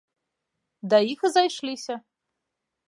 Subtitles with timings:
[0.93, 1.93] Да іх і зайшліся.